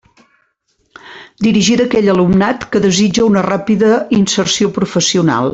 [1.47, 5.49] Dirigida a aquell alumnat que desitja una ràpida inserció professional.